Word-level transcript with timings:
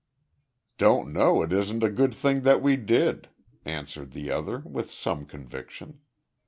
"Don't 0.79 1.13
know 1.13 1.43
it 1.43 1.53
isn't 1.53 1.83
a 1.83 1.91
good 1.91 2.11
thing 2.11 2.41
that 2.41 2.59
we 2.63 2.75
did," 2.75 3.29
answered 3.65 4.13
the 4.13 4.31
other 4.31 4.61
with 4.65 4.91
some 4.91 5.27
conviction. 5.27 5.99